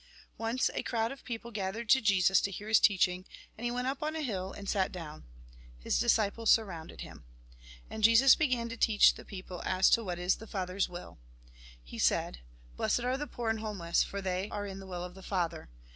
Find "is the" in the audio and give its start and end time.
10.17-10.47